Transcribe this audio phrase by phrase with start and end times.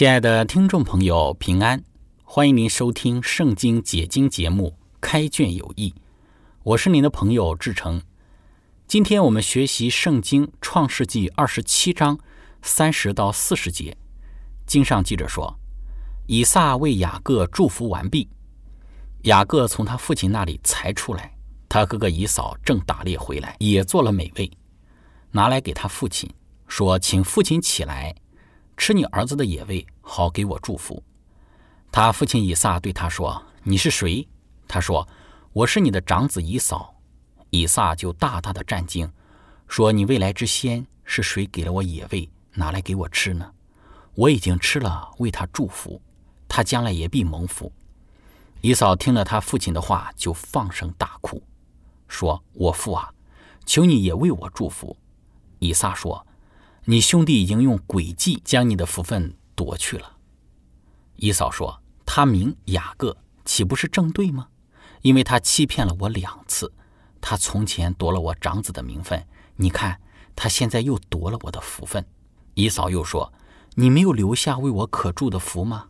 [0.00, 1.84] 亲爱的听众朋友，平安！
[2.24, 5.90] 欢迎您收听《圣经解经》节目《开卷有益》，
[6.62, 8.00] 我是您的朋友志成。
[8.88, 12.18] 今天我们学习《圣经》创世纪二十七章
[12.62, 13.94] 三十到四十节。
[14.66, 15.54] 经上记着说，
[16.26, 18.26] 以撒为雅各祝福完毕，
[19.24, 21.30] 雅各从他父亲那里才出来，
[21.68, 24.50] 他哥哥以扫正打猎回来，也做了美味，
[25.30, 26.26] 拿来给他父亲，
[26.68, 28.14] 说：“请父亲起来。”
[28.80, 31.02] 吃你儿子的野味，好给我祝福。
[31.92, 34.26] 他父亲以撒对他说：“你是谁？”
[34.66, 35.06] 他说
[35.52, 36.94] ：“我是你的长子以扫。”
[37.50, 39.12] 以撒就大大的战惊，
[39.68, 43.52] 说：“你未来之先是谁给了我野味，拿来给我吃呢？
[44.14, 46.00] 我已经吃了，为他祝福，
[46.48, 47.70] 他将来也必蒙福。”
[48.62, 51.42] 以扫听了他父亲的话，就放声大哭，
[52.08, 53.12] 说：“我父啊，
[53.66, 54.96] 求你也为我祝福。”
[55.60, 56.26] 以撒说。
[56.86, 60.16] 你兄弟已经用诡计将你的福分夺去了。
[61.16, 64.48] 姨嫂说：“他名雅各，岂不是正对吗？
[65.02, 66.72] 因为他欺骗了我两次。
[67.20, 69.26] 他从前夺了我长子的名分，
[69.56, 70.00] 你看
[70.34, 72.04] 他现在又夺了我的福分。”
[72.54, 73.32] 姨嫂又说
[73.76, 75.88] ：“你没有留下为我可祝的福吗？”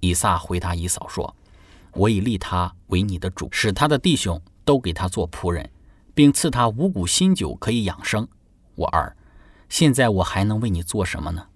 [0.00, 1.36] 以撒回答姨嫂说
[1.94, 5.70] ：“我已立他为你的主，使他的弟兄都给他做仆人，
[6.12, 8.26] 并赐他五谷新酒可以养生。
[8.74, 9.16] 我儿。”
[9.68, 11.48] 现在我还能为你做什么呢？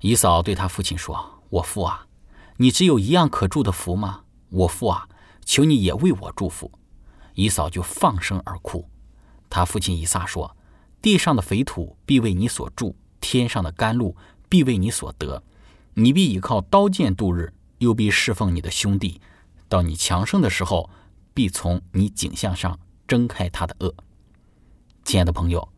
[0.00, 2.06] 姨嫂对他父亲说：“我父啊，
[2.56, 4.22] 你只有一样可祝的福吗？
[4.50, 5.08] 我父啊，
[5.44, 6.70] 求你也为我祝福。”
[7.34, 8.88] 姨嫂就放声而哭。
[9.50, 10.56] 他父亲以撒说
[11.02, 14.16] ：“地上的肥土必为你所住，天上的甘露
[14.48, 15.42] 必为你所得。
[15.94, 19.20] 你必依靠刀剑度日，又必侍奉你的兄弟。
[19.68, 20.88] 到你强盛的时候，
[21.34, 23.94] 必从你颈项上挣开他的恶。”
[25.04, 25.75] 亲爱的朋友。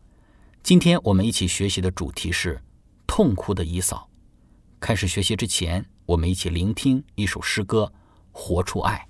[0.62, 2.60] 今天我们一起学习的主题是
[3.06, 4.08] 痛哭的姨嫂。
[4.80, 7.92] 开始学习之前，我们一起聆听一首诗歌
[8.32, 9.06] 《活出爱》。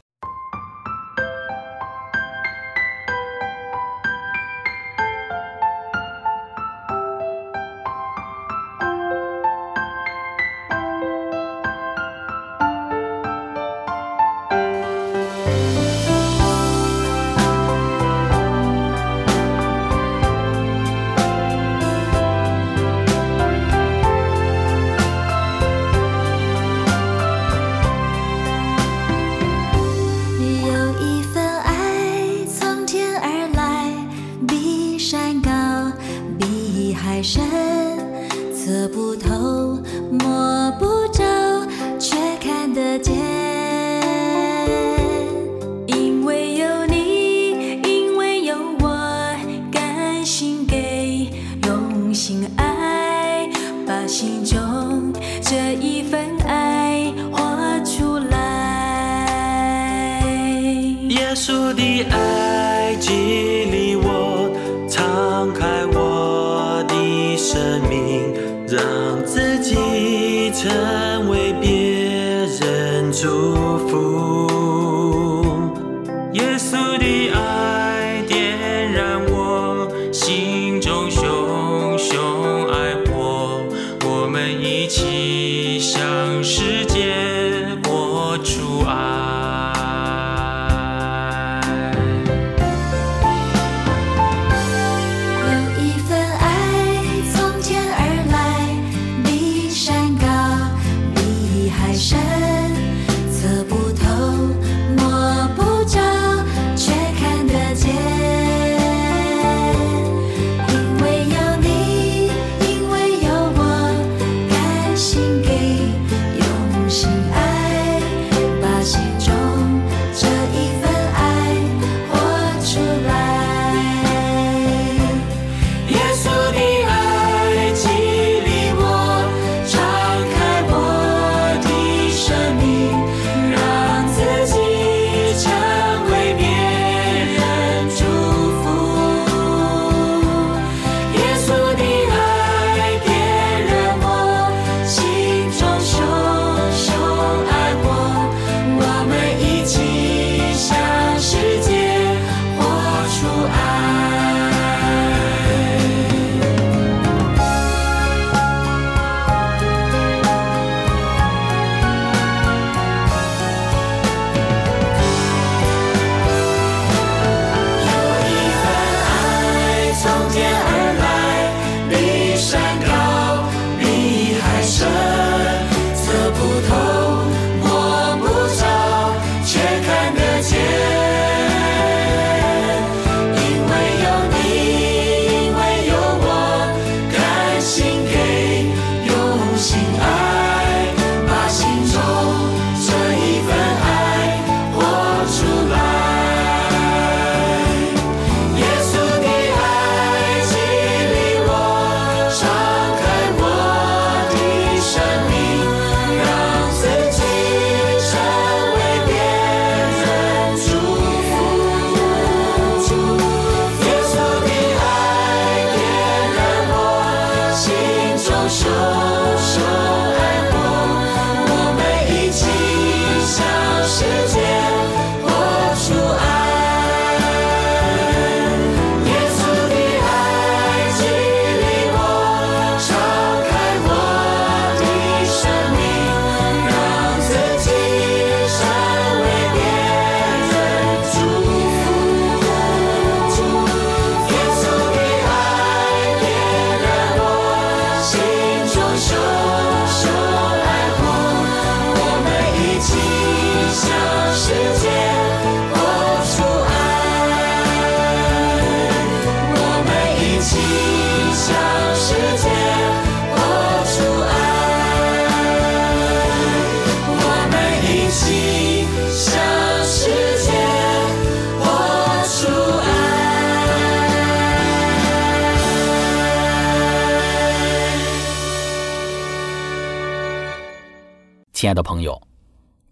[281.69, 282.27] 亲爱的朋友，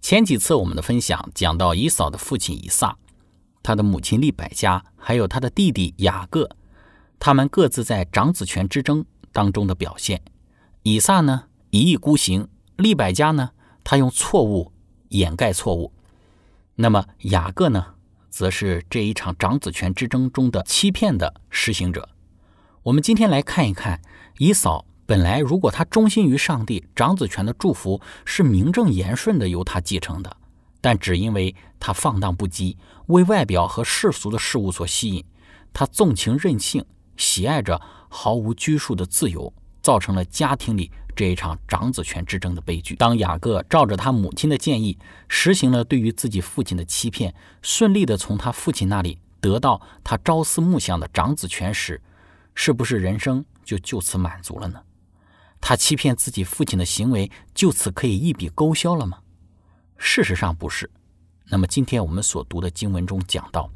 [0.03, 2.95] 前几次我们的分享讲到以扫的父亲以撒，
[3.63, 6.47] 他的母亲利百加，还有他的弟弟雅各，
[7.19, 9.03] 他们各自在长子权之争
[9.33, 10.21] 当中的表现。
[10.83, 13.53] 以撒呢一意孤行，利百加呢
[13.83, 14.71] 他用错误
[15.09, 15.91] 掩盖错误，
[16.75, 17.95] 那么雅各呢，
[18.29, 22.11] 则是这一场长子权之争中的欺骗的实行者。
[22.83, 24.03] 我们今天来看一看
[24.37, 24.85] 以扫。
[25.07, 30.37] 本来，如果他忠心于上帝，长子权的祝福是名正言顺的由他继承的。
[30.81, 32.77] 但只因为他放荡不羁，
[33.07, 35.25] 为外表和世俗的事物所吸引，
[35.73, 36.85] 他纵情任性，
[37.17, 42.97] 喜爱着毫无拘束的自由，造成了家庭里这一场长子权之争的悲剧。
[42.97, 44.99] 当雅各照着他母亲的建议，
[45.29, 47.33] 实行了对于自己父亲的欺骗，
[47.63, 52.01] 顺利的从他父亲那里得到他朝思暮想的长子权时，
[52.57, 54.81] 是不是人生就就此满足了呢？
[55.69, 59.19] 他欺骗自己父亲的行为就此可以一笔勾销了吗？
[59.97, 60.89] 事实上不是。
[61.47, 63.69] 那么今天我们所读的经文中讲到，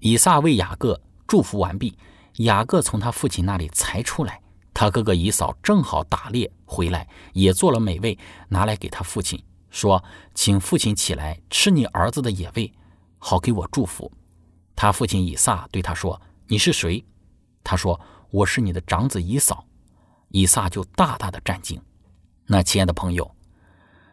[0.00, 1.96] 以撒为雅各祝福完毕，
[2.38, 4.42] 雅各从他父亲那里才出来，
[4.74, 8.18] 他哥哥以扫正好打猎回来，也做了美味
[8.48, 10.02] 拿来给他父亲，说
[10.34, 12.72] ：“请父亲起来吃你儿子的野味，
[13.18, 14.10] 好给我祝福。”
[14.74, 16.20] 他父亲以撒对他说
[16.50, 17.04] ：“你是谁？”
[17.62, 18.00] 他说
[18.32, 19.64] ：“我是你的长子以扫。”
[20.30, 21.80] 以撒就大大的震惊。
[22.46, 23.30] 那亲爱的朋友，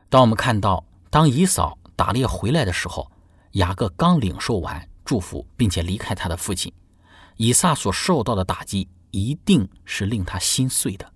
[0.09, 3.11] 当我们看到当以扫打猎回来的时候，
[3.53, 6.71] 雅各刚领受完祝福，并且离开他的父亲，
[7.37, 11.11] 以撒所受到的打击一定是令他心碎的。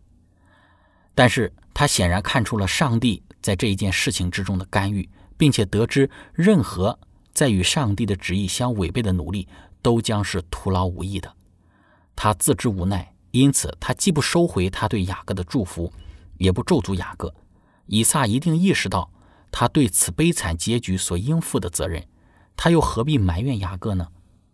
[1.13, 6.98] 但是他显然看出了上帝在这一件事情之中的干预，并且得知任何
[7.34, 9.48] 在与上帝的旨意相违背的努力
[9.81, 11.31] 都将是徒劳无益的。
[12.15, 13.11] 他自知无奈。
[13.31, 15.91] 因此，他既不收回他对雅各的祝福，
[16.38, 17.33] 也不咒诅雅各。
[17.88, 19.09] 以撒一定意识到
[19.51, 22.05] 他对此悲惨结局所应负的责任，
[22.55, 24.07] 他又何必埋怨雅各呢？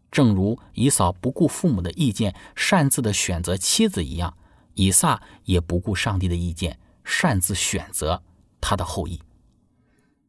[0.10, 4.36] 正如以扫不顾父母的意见，擅自的选择妻子一样，
[4.74, 8.24] 以撒也不顾上帝的意见，擅自选择
[8.62, 9.22] 他的后裔。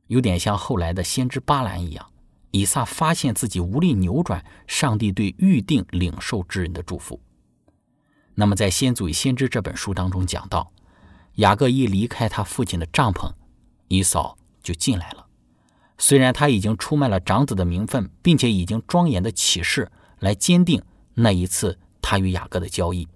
[0.09, 2.11] 有点像后来的先知巴兰一样，
[2.51, 7.21] 以撒发现自己无力扭转上帝对预定领受之人的祝福。
[8.41, 10.71] 那么，在《先祖与先知》这本书当中讲到，
[11.35, 13.33] 雅各一离开他父亲的帐篷，
[13.89, 15.27] 以扫就进来了。
[15.99, 19.91] 虽然他已经出卖了长子的名分，并且已经庄严的起誓
[20.21, 20.81] 来坚定
[21.15, 23.09] 那一次他与雅各的交易，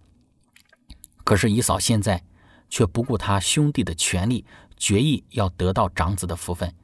[1.23, 2.25] 可是以扫现在
[2.69, 4.45] 却不顾他兄弟的权利，
[4.77, 6.75] 决意要得到长子的福分。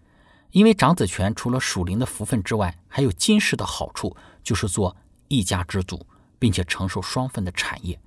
[0.52, 6.07] 因为长子权除了属灵的福分之外，还有今世的好处，就是做一家之主，
[6.38, 8.00] 并且承受双份的产业。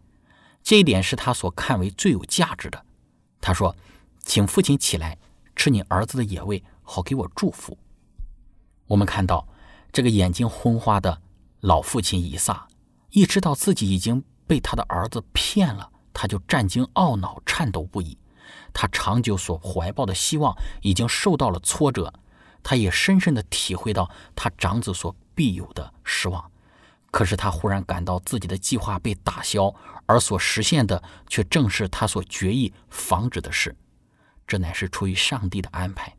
[0.64, 2.86] 这一点是他所看为最有价值的。
[3.40, 3.76] 他说
[4.24, 5.18] ：“请父亲起来
[5.56, 7.78] 吃你儿子的野味，好给我祝福。”
[8.88, 9.48] 我们看到
[9.92, 11.22] 这个眼睛昏花的
[11.62, 12.68] 老父亲以撒，
[13.10, 18.18] 一知道自己已经被他的儿子骗了，他就战惊懊恼、颤抖不已。
[18.74, 22.14] 他长久所怀抱的希望已经受到了挫折，
[22.62, 26.51] 他也深深的体会到他长子所必有的失望。
[27.12, 29.74] 可是他忽然感到自己的计划被打消，
[30.06, 33.76] 而所实现的却正是他所决意防止的事。
[34.48, 36.16] 这乃是出于上帝的安排。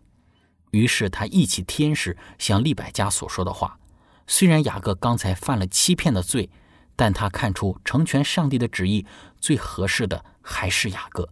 [0.71, 3.79] 于是他忆起天使向利百加所说的话：
[4.27, 6.49] 虽然雅各刚才犯了欺骗的罪，
[6.95, 9.07] 但他看出成全上帝的旨意
[9.41, 11.29] 最合适的还是雅各。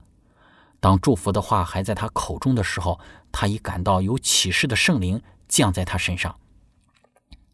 [0.79, 2.99] 当祝福的话还在他口中的时候，
[3.31, 6.39] 他已感到有启示的圣灵降在他身上。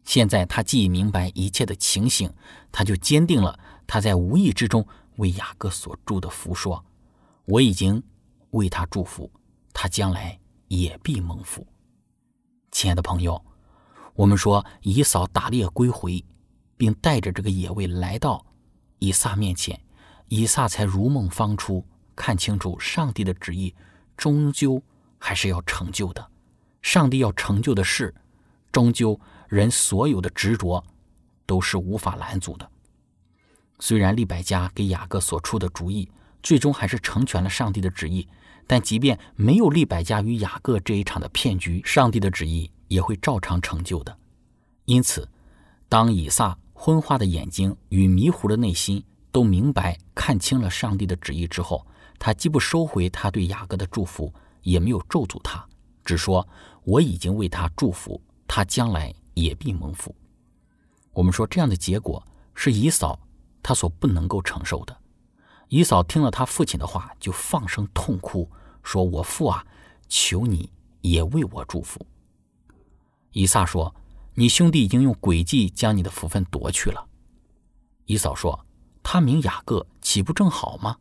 [0.06, 2.32] 现在他既明白一切的情形，
[2.72, 4.86] 他就坚定了他在无意之中
[5.16, 6.82] 为雅各所著的福说
[7.44, 8.02] ：“我已经
[8.52, 9.30] 为他祝福，
[9.74, 11.66] 他将来也必蒙福。
[12.70, 13.44] 亲爱的朋友，
[14.14, 16.24] 我们说以扫打猎归回，
[16.76, 18.46] 并带着这个野味来到
[19.00, 19.78] 以撒面前，
[20.28, 21.84] 以撒才如梦方出，
[22.14, 23.74] 看清楚上帝的旨意，
[24.16, 24.80] 终究
[25.18, 26.30] 还是要成就的。
[26.80, 28.14] 上帝要成就的事，
[28.70, 30.82] 终究人所有的执着
[31.44, 32.70] 都是无法拦阻的。
[33.78, 36.08] 虽然利百加给雅各所出的主意，
[36.42, 38.26] 最终还是成全了上帝的旨意。
[38.66, 44.18] 但即便没有利百加与雅各这一场的骗局，上帝的旨意也会照常成就的。
[44.86, 45.28] 因此，
[45.88, 49.00] 当以撒昏花的眼睛与迷糊的内心
[49.30, 51.86] 都明白看清了上帝的旨意之后，
[52.18, 55.64] 他既不收回他对雅各的祝福，也没有咒诅他，
[56.04, 56.48] 只说
[56.82, 60.12] ：“我已经为他祝福，他将来也必蒙福。”
[61.14, 62.22] 我们说这样的结果
[62.54, 63.18] 是以嫂
[63.62, 64.96] 她所不能够承受的。
[65.68, 68.48] 以嫂听了他父亲的话，就放声痛哭，
[68.84, 69.66] 说：“我父啊，
[70.08, 72.06] 求你也为我祝福。”
[73.32, 73.92] 以撒说
[74.34, 77.04] ：“你兄弟已经用诡计将你的福分夺去了。”
[78.06, 78.64] 以嫂说
[79.02, 80.98] ：“他名雅各，岂不正好吗？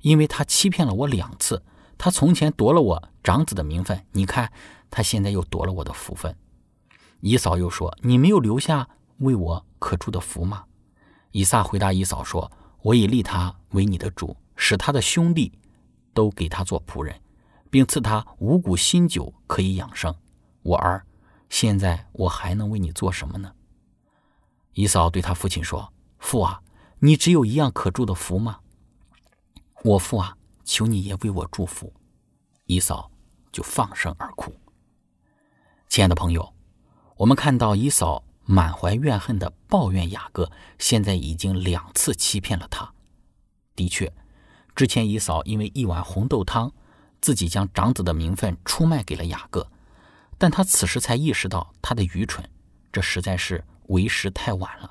[0.00, 1.62] 因为他欺骗了我两次。
[1.96, 4.52] 他从前夺了我长子的名分，你看
[4.90, 6.36] 他现在又夺了我的福分。”
[7.22, 8.88] 以嫂又说：“你没有留下
[9.18, 10.66] 为我可祝的福吗？”
[11.32, 12.52] 以撒回答以嫂说。
[12.82, 15.52] 我已立他为你的主，使他的兄弟
[16.12, 17.14] 都给他做仆人，
[17.70, 20.12] 并赐他五谷新酒可以养生。
[20.62, 21.06] 我儿，
[21.48, 23.52] 现在我还能为你做什么呢？
[24.72, 26.60] 以嫂对他父亲说：“父啊，
[26.98, 28.58] 你只有一样可祝的福吗？
[29.84, 31.92] 我父啊，求你也为我祝福。”
[32.66, 33.08] 以嫂
[33.52, 34.52] 就放声而哭。
[35.88, 36.52] 亲爱的朋友，
[37.22, 38.24] 我们看到以扫。
[38.44, 42.92] 满怀怨恨的抱怨雅各，现在已经两次欺骗了他。
[43.76, 44.12] 的确，
[44.74, 46.72] 之前姨嫂因为一碗红豆汤，
[47.20, 49.70] 自己将长子的名分出卖给了雅各，
[50.36, 52.44] 但他此时才意识到他的愚蠢，
[52.90, 54.90] 这实在是为时太晚了。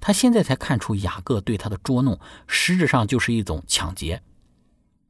[0.00, 4.16] 他现在才看出雅各对他的捉弄，实质上就是一种抢劫。《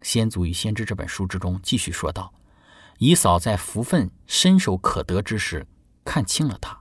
[0.03, 2.35] 先祖与先知》这本书之中继续说道：
[2.99, 5.67] 姨嫂在福分伸手可得之时，
[6.05, 6.81] 看清了他。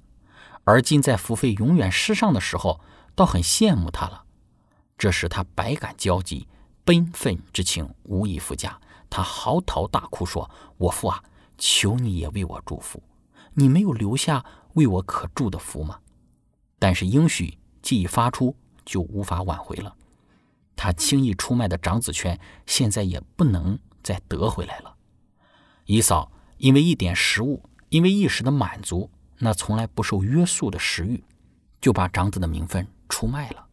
[0.64, 2.80] 而今在福费永远失上的时候，
[3.16, 4.24] 倒很羡慕他了，
[4.98, 6.48] 这使他百感交集，
[6.86, 8.80] 悲愤之情无以复加。
[9.10, 11.22] 他嚎啕大哭说：“我父啊，
[11.58, 13.04] 求你也为我祝福！
[13.54, 16.00] 你没有留下为我可祝的福吗？”
[16.80, 19.96] 但是应许既已发出，就无法挽回了。
[20.76, 24.96] 他轻易出卖的长子权，现在也不能再得回来了。
[25.86, 27.62] 姨嫂因为一点食物，
[27.92, 29.10] 因为一时的满足。
[29.44, 31.24] 那从来不受约束的食欲，
[31.82, 33.66] 就把长子的名分出卖了。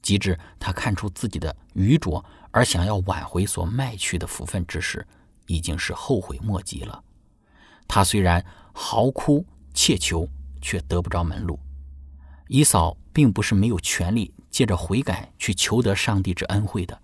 [0.00, 5.04] 及至他看出自己的愚拙，而想要挽回所卖去的福分之时，
[5.48, 7.02] 已经是后悔莫及了。
[7.88, 10.28] 他虽然嚎哭切求，
[10.62, 11.58] 却得不着门路。
[12.46, 16.96] 姨嫂并不是没有权利借着悔改去求得上帝之恩惠的，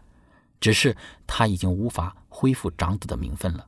[0.60, 3.66] 只是他已经无法恢复长子的名分了。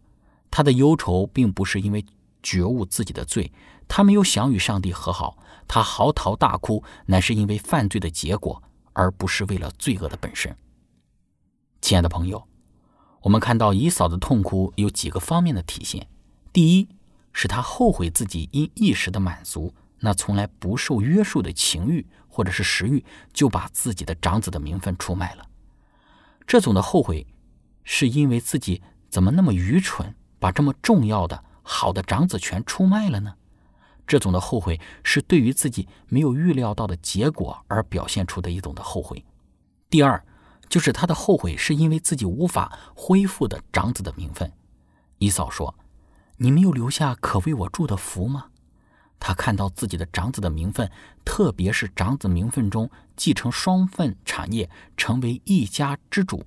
[0.48, 2.06] 他的忧愁并不是因为。
[2.42, 3.52] 觉悟自己的罪，
[3.86, 10.56] 他没有想与上帝和好，他嚎啕大哭，乃是因为犯罪的结果，而不是为了罪恶的本身。
[11.80, 12.46] 亲爱的朋友，
[13.20, 16.08] 我们看到姨嫂的痛哭有几个方面的体现：
[16.52, 16.88] 第一，
[17.32, 25.46] 是他后悔自己因一时的满足，那从来不受约束的情欲或者是食欲，就把自己的长子的名分出卖了。
[26.46, 27.26] 这种的后悔，
[27.84, 31.44] 是因为自己怎么那么愚蠢，把这么重要的。
[31.62, 33.34] 好的长子全出卖了呢？
[34.06, 39.24] 这种的后悔是对于自己没有预料到的结果而表现出的一种的后悔。
[39.88, 40.22] 第二，
[40.68, 44.52] 就是他的后悔是因为自己无法恢复的长子的名分。
[45.18, 45.74] 姨嫂说
[46.38, 48.46] ：“你没有留下可为我祝的福吗？”
[49.20, 50.90] 他看到自己的长子的名分，
[51.24, 56.44] 特别是长子名分中继承双份产业，成为一家之主。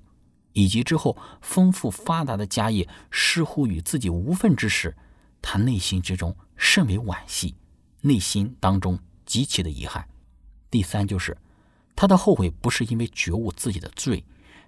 [0.52, 4.96] 以及之后丰富发达的家业似乎与自己无份之时，
[5.48, 7.54] 他内心之中甚为惋惜，
[8.02, 8.98] 内心当中
[9.28, 10.08] 极其的遗憾。
[10.72, 11.38] 第三就是
[11.96, 14.26] 他的后悔不是因为觉悟自己的罪，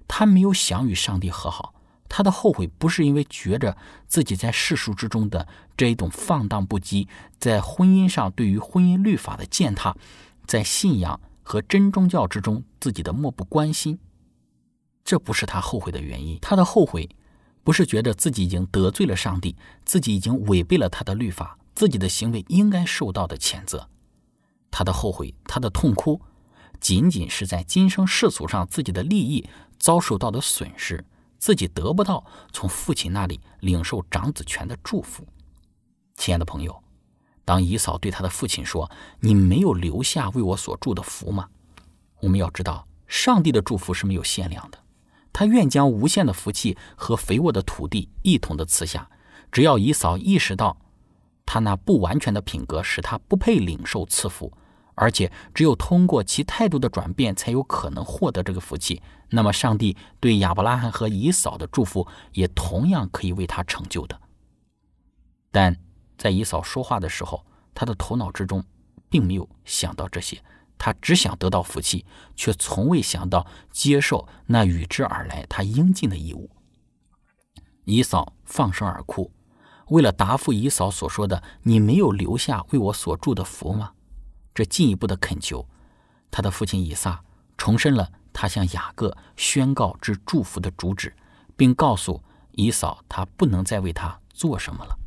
[0.07, 1.73] 他没有想与上帝和好。
[2.07, 3.75] 他的后悔不是因为觉着
[4.07, 7.07] 自己在世俗之中的这一种放荡不羁，
[7.39, 9.97] 在婚姻上对于婚姻律法的践踏，
[10.45, 13.97] 在信仰和真宗教之中自己的漠不关心。
[15.03, 16.37] 这不是他后悔的原因。
[16.39, 17.09] 他的后悔，
[17.67, 23.89] 不是觉得自己已经得罪了上帝，自己已经违背了他的律法，自己的行为应该受到的谴责。
[24.71, 26.21] 他的后悔，他的痛哭，
[26.79, 31.03] 仅仅是在今生世俗上自己的利益遭受到的损失，
[31.39, 35.27] 自己得不到从父亲那里领受长子权的祝福。
[36.15, 36.81] 亲爱的朋友，
[37.43, 41.49] 当姨嫂对他的父亲说：“你没有留下为我所祝的福吗？”
[42.23, 44.79] 我们要知道，上帝的祝福是没有限量的，
[45.37, 49.07] 他愿将无限的福气和肥沃的土地一同的赐下，
[49.51, 50.75] 只要以扫意识到
[51.45, 54.51] 他那不完全的品格使他不配领受赐福。
[54.95, 58.99] 而且只有通过其态度的转变，才有可能获得这个福气。
[59.29, 64.19] 那么，上帝对亚伯拉罕和以扫的祝福，也同样可以为他成就的。
[65.51, 65.77] 但
[66.17, 67.45] 在以扫说话的时候，
[67.75, 68.63] 他的头脑之中
[69.07, 70.41] 并没有想到这些，
[70.77, 76.49] 他只想得到福气，却从未想到接受那与之而来他应尽的义务。
[77.85, 79.31] 以嫂放声而哭，
[79.87, 83.93] 为了答复以嫂所说的：“你没有留下为我所祝的福吗？”
[84.53, 85.67] 这进一步的恳求，
[86.29, 87.23] 他的父亲以撒
[87.57, 91.15] 重申了他向雅各宣告之祝福的主旨，
[91.55, 94.97] 并告诉以嫂他不能再为他做什么了。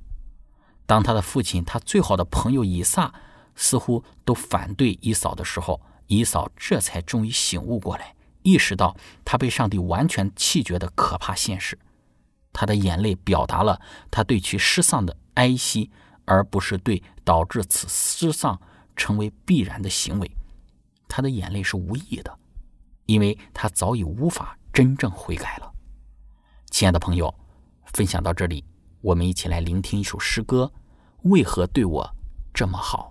[0.87, 3.13] 当他的父亲、他最好的朋友以撒
[3.61, 11.79] 似乎都反对以扫的时候，以扫这才终于醒悟过来，意识到他被上帝完全弃绝的可怕现实。
[12.53, 15.91] 他的眼泪表达了他对其失丧的哀惜，
[16.25, 18.59] 而不是对导致此失丧。
[18.97, 20.31] 成为必然的行为，
[21.09, 22.39] 他的眼泪是无意的，
[23.07, 25.73] 因为他早已无法真正悔改了。
[26.71, 27.35] 亲爱的朋友，
[27.95, 28.63] 分享到这里，
[29.01, 30.71] 我们一起来聆听一首诗歌：
[31.23, 32.15] 为何对我
[32.53, 33.11] 这么好？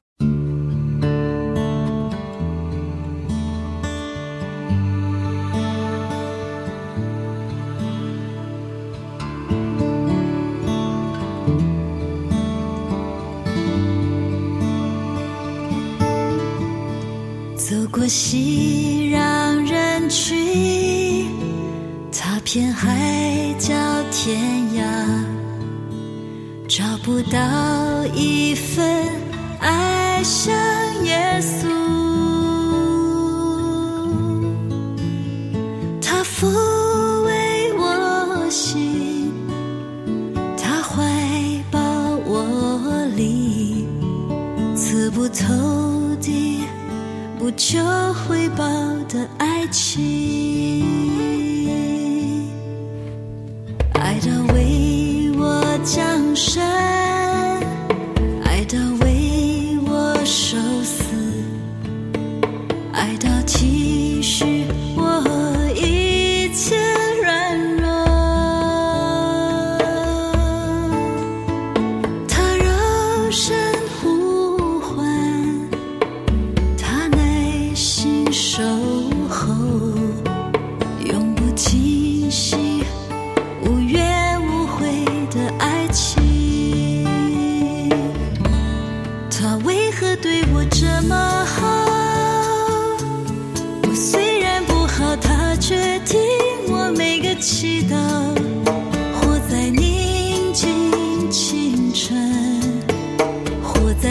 [17.69, 21.27] 走过熙攘人群，
[22.11, 23.75] 踏遍海角
[24.11, 24.39] 天
[24.73, 24.81] 涯，
[26.67, 27.39] 找不到
[28.15, 29.05] 一份
[30.19, 30.53] 爱像
[31.05, 31.88] 耶稣。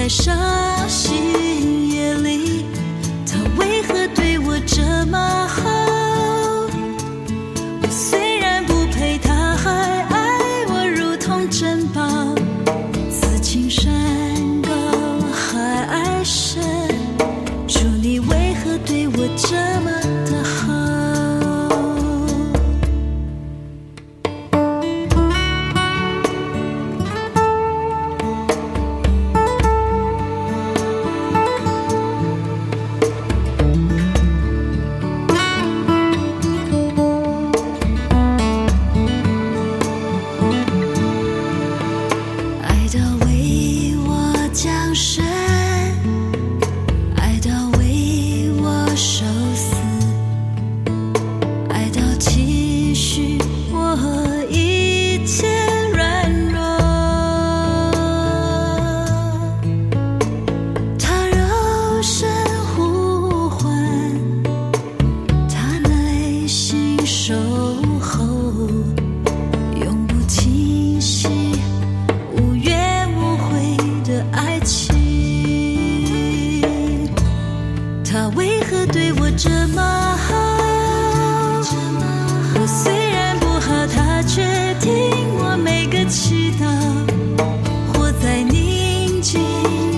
[0.09, 1.78] 伤心。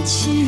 [0.05, 0.40] 情。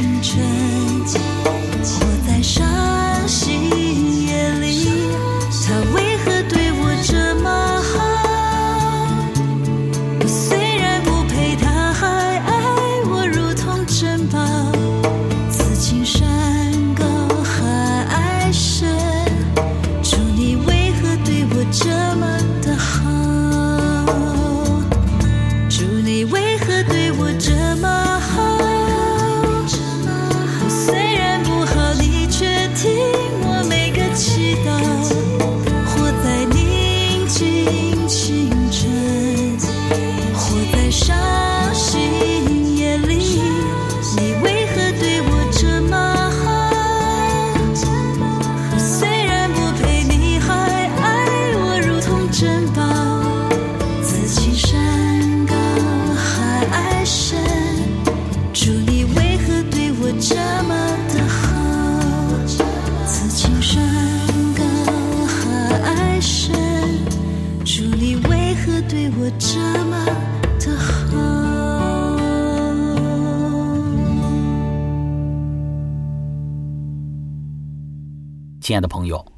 [78.72, 79.30] 亲爱的朋友，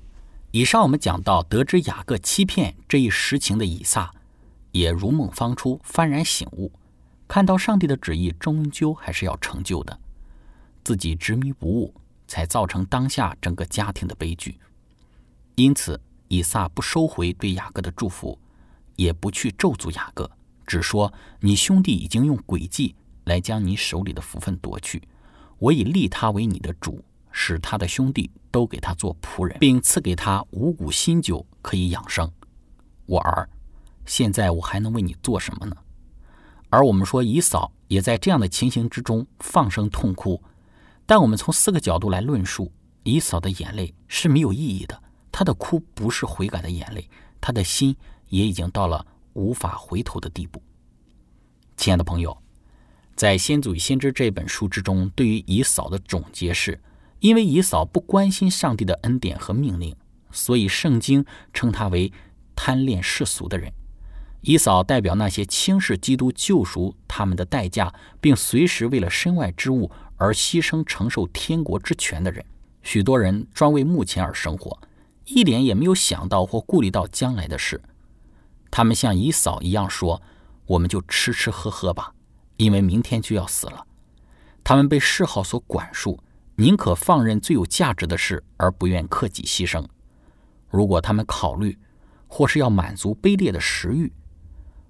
[0.53, 4.15] 以上我们讲到，得知雅各欺骗这一实情的以撒，
[4.71, 6.71] 也如梦方出，幡然醒悟，
[7.27, 9.99] 看到上帝的旨意终究还是要成就的，
[10.85, 11.93] 自己执迷不悟，
[12.29, 14.57] 才造成当下整个家庭的悲剧。
[15.57, 18.39] 因此，以撒不收回对雅各的祝福，
[18.95, 20.31] 也不去咒诅雅各，
[20.65, 22.95] 只说：“你兄弟已经用诡计
[23.25, 25.03] 来将你手里的福分夺去，
[25.59, 27.05] 我已立他为你的主。”
[27.37, 32.31] 使他的兄弟都给他做仆人，并赐给他五谷新酒，可以养生。
[33.07, 33.51] 我儿，
[34.07, 35.77] 现在我还能为你做什么呢？
[36.71, 40.41] 而我们说以嫂也在这样的情形之中放声痛哭，
[41.05, 47.95] 但我们从四个角度来论述，以嫂的眼泪是没有意义的，她的哭不是悔改的眼泪，他的心
[48.29, 50.63] 也已经到了无法回头的地步。
[51.77, 52.37] 亲爱的朋友，
[53.17, 56.81] 在《先祖与先知》这本书之中，对于以嫂的总结是。
[57.25, 59.97] 因为以扫不关心上帝的恩典和命令，
[60.31, 62.13] 所以圣经称他为
[62.55, 63.73] 贪恋世俗的人。
[64.43, 72.45] 以扫代表那些轻视基督救赎他们的代价，并随时为了身外之物而牺牲承受天国之权的人。
[72.83, 74.79] 许多人专为目前而生活，
[75.25, 77.81] 一点也没有想到或顾虑到将来的事。
[78.71, 80.21] 他们像以扫一样说
[80.69, 82.13] ：“我们就吃吃喝喝吧，
[82.59, 83.87] 因为明天就要死了。”
[84.63, 86.21] 他们被嗜好所管束。
[86.57, 89.85] 宁可放任最有价值的事，而不愿克己牺牲。
[90.71, 91.79] 如果他们考虑，
[92.29, 94.13] 或是要满足卑劣的食欲，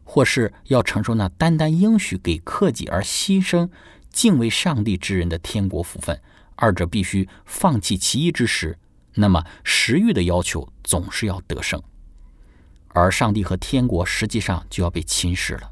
[0.05, 3.69] 或是要承受那单单应许给克己而牺牲、
[4.11, 6.21] 敬畏上帝之人的天国福分，
[6.55, 8.79] 二者必须放弃其一之时，
[9.15, 11.83] 那么食欲的要求总是要得胜，
[12.89, 15.71] 而上帝和天国实际上就要被侵蚀了。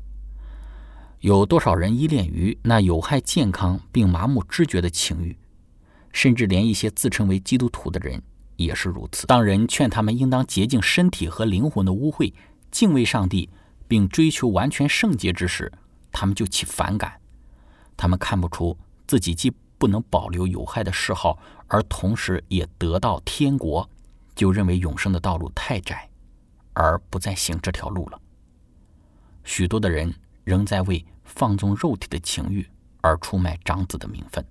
[1.20, 5.36] 有多少人依恋于那有害健康并麻木知觉的情欲？
[6.12, 8.22] 甚至连一些自称为基督徒的人
[8.56, 9.26] 也是如此。
[9.26, 12.32] 当人劝他们应当洁净身体和灵魂的污秽，
[12.70, 13.48] 敬畏上帝，
[13.88, 15.72] 并追求完全圣洁之时，
[16.12, 17.18] 他们就起反感。
[17.96, 23.88] 他们看不出自己既不能保留有害的嗜好，而同时也得到天国，
[24.34, 26.08] 就认为永生的道路太窄，
[26.74, 28.20] 而不再行这条路了。
[29.44, 32.66] 许多的人仍在为放纵肉体的情欲
[33.00, 34.44] 而出卖长子的名分，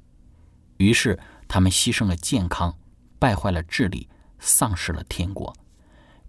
[0.78, 1.18] 于是。
[1.54, 2.74] 他们牺牲了健康，
[3.20, 4.08] 败坏了智力，
[4.40, 5.54] 丧失了天国，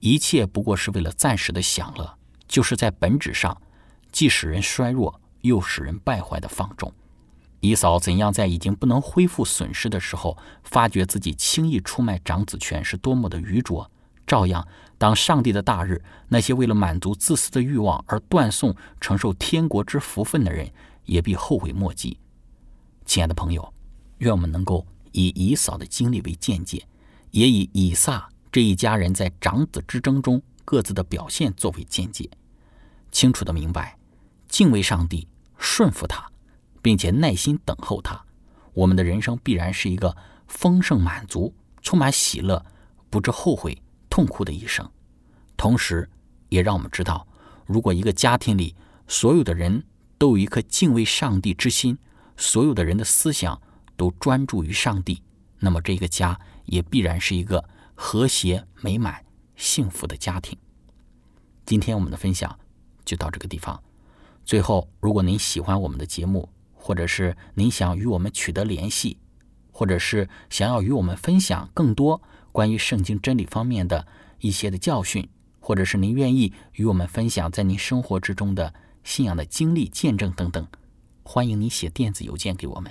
[0.01, 3.57] 一切不过是为了暂时的享乐，就是在本质上
[4.11, 6.93] 既使人衰弱，又使人败坏的放纵。
[7.61, 13.89] 以嫂怎样在已经不能恢复损失的时候，发觉自己轻易出卖长子权是多么的愚拙，
[14.27, 14.67] 照样
[14.99, 20.69] 当上帝的大日，那些为了满足自私的欲望而断送承受天国之福分的人，
[21.05, 22.19] 也必后悔莫及。
[23.05, 23.73] 亲爱的朋友，
[24.19, 24.85] 愿我们能够。
[25.12, 26.87] 以以扫的经历为见解，
[27.31, 32.29] 也以以撒这一家人在长子之争中各自的表现作为见解，
[33.11, 33.96] 清楚的明白，
[34.48, 36.31] 敬畏上帝，顺服他，
[36.81, 38.22] 并且耐心等候他，
[38.75, 40.16] 我们的人生必然是一个
[40.48, 42.64] 丰盛满足、充满喜乐、
[43.09, 44.90] 不知后悔、痛苦的一生。
[45.57, 46.09] 同时，
[46.48, 47.27] 也让我们知道，
[47.66, 48.75] 如果一个家庭里
[49.07, 49.85] 所有的人
[50.18, 51.98] 都有一颗敬畏上帝之心，
[52.37, 53.61] 所有的人的思想。
[54.03, 55.23] 都专注于上帝，
[55.61, 60.59] 那么这个家也必然是一个和谐、美满、幸福的家庭。
[61.65, 62.59] 今天我们的分享
[63.05, 63.81] 就到这个地方。
[64.45, 69.17] 最后，如果您喜欢我们的节目，或者是您想与我们取得联系，
[69.71, 74.05] 或者是想要与我们分享更多关于圣经真理方面的
[74.41, 75.29] 一些的教训，
[75.61, 80.67] 或者是您愿意与我们分享在您生活之中的信仰的经历、见证等等，
[81.23, 82.91] 欢迎你写电子邮件给我们。